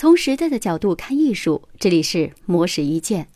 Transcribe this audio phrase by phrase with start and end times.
[0.00, 3.26] 从时代的角度看艺术，这里是魔石一见。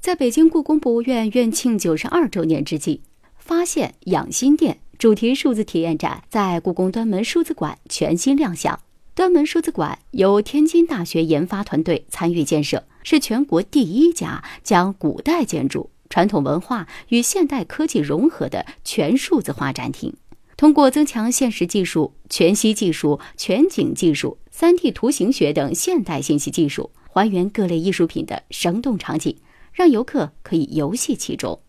[0.00, 3.02] 在北京故宫博物院院庆九十二周年之际，
[3.36, 8.80] 发现养心殿主题数字体验展在故宫端门数字馆全新亮相。
[9.14, 20.14] 端门数字馆由天津大学研发团队参与建设，是全国第一家将古代建筑、传统文化与现代科技融合的全数字化展厅。
[20.56, 29.36] 通过增强现实技术、全息技术、全景技术、3D 图形学等现代信息技术，还原各类艺术品的生动场景，
[29.72, 31.60] 让游客可以游戏其中。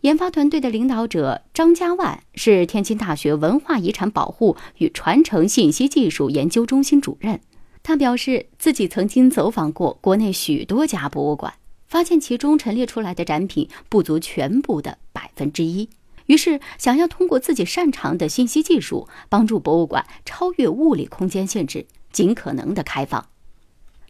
[0.00, 7.40] 研发团队的领导者张家万是天津大学文化遗产保护与传承信息技术研究中心主任。
[7.82, 11.52] 他表示，自己曾经走访过国内许多家博物馆，
[11.86, 15.88] 发现其中陈列出来的展品不足全部的百分之一。
[16.26, 23.28] 于是，想要通过自己擅长的信息技术，帮助博物馆超越物理空间限制，尽可能的开放。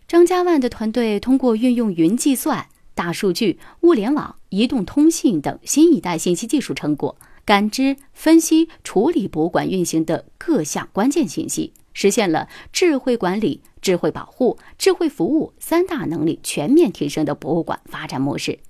[0.07, 18.61] 张家万的团队通过运用云计算、大数据、物联网、移动通信等新一代信息技术成果，感知、分析、处理博物馆运行的各项关键信息，实现了智慧管理、智慧保护、智慧服务三大能力全面提升的博物馆发展模式。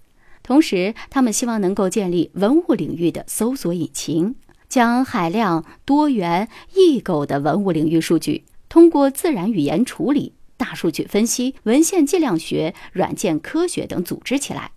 [0.44, 4.34] 同时，他们希望能够建立文物领域的搜索引擎，
[4.68, 14.72] 将海量、多元、异构的文物领域数据，通过自然语言处理、大数据分析、文献计量学、软件科学等组织起来，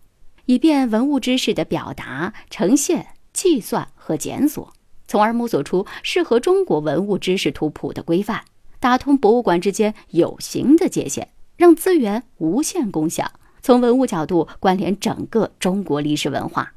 [0.46, 4.72] 以便文物知识的表达、呈现、计算和检索，
[5.06, 8.46] 从而摸索出适合中国文物知识图谱的规范，
[8.80, 13.30] 打通博物馆之间有形的界限，让资源无限共享。
[13.68, 16.72] 从文物角度关联整个中国历史文化。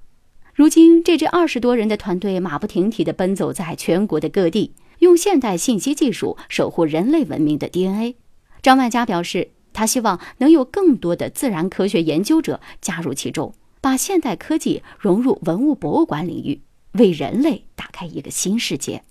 [0.52, 8.16] 如今，这支二十多人的团队马不停蹄地奔走在全国的各地，用现代信息技术守护人类文明的 DNA。
[8.60, 16.60] 张万佳表示，他希望能有更多的自然科学研究者加入其中，把现代科技融入文物博物馆领域，
[16.94, 19.04] 为人类打开一个新世界。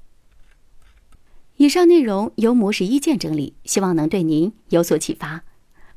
[1.56, 5.46] 以上内容由模式意见整理，希望能对您有所启发。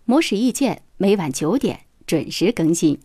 [0.05, 0.83] 模式意见。
[1.03, 2.97] 每晚九点准时更新。